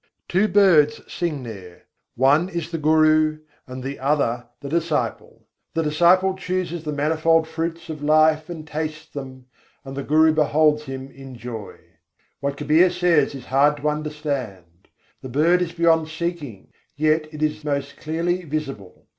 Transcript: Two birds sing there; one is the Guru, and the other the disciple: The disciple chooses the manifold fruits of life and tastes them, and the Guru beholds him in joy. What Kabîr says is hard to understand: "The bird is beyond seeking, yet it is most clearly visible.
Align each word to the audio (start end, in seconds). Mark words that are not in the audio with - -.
Two 0.27 0.47
birds 0.47 0.99
sing 1.07 1.43
there; 1.43 1.83
one 2.15 2.49
is 2.49 2.71
the 2.71 2.79
Guru, 2.79 3.37
and 3.67 3.83
the 3.83 3.99
other 3.99 4.47
the 4.59 4.67
disciple: 4.67 5.43
The 5.75 5.83
disciple 5.83 6.33
chooses 6.35 6.83
the 6.83 6.91
manifold 6.91 7.47
fruits 7.47 7.87
of 7.87 8.01
life 8.01 8.49
and 8.49 8.65
tastes 8.67 9.05
them, 9.13 9.45
and 9.85 9.95
the 9.95 10.01
Guru 10.01 10.33
beholds 10.33 10.85
him 10.85 11.11
in 11.11 11.35
joy. 11.35 11.75
What 12.39 12.57
Kabîr 12.57 12.91
says 12.91 13.35
is 13.35 13.45
hard 13.45 13.77
to 13.77 13.89
understand: 13.89 14.87
"The 15.21 15.29
bird 15.29 15.61
is 15.61 15.71
beyond 15.73 16.07
seeking, 16.07 16.69
yet 16.95 17.31
it 17.31 17.43
is 17.43 17.63
most 17.63 17.97
clearly 17.97 18.41
visible. 18.43 19.05